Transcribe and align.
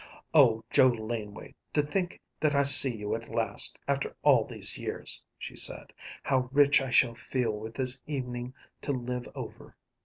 "Oh, 0.33 0.63
Joe 0.71 0.87
Laneway, 0.87 1.53
to 1.73 1.83
think 1.83 2.19
that 2.39 2.55
I 2.55 2.63
see 2.63 2.95
you 2.95 3.13
at 3.13 3.29
last, 3.29 3.77
after 3.87 4.15
all 4.23 4.45
these 4.45 4.75
years!" 4.75 5.21
she 5.37 5.55
said. 5.55 5.93
"How 6.23 6.49
rich 6.51 6.81
I 6.81 6.89
shall 6.89 7.13
feel 7.13 7.51
with 7.51 7.75
this 7.75 8.01
evening 8.07 8.55
to 8.81 8.93
live 8.93 9.27
over! 9.35 9.77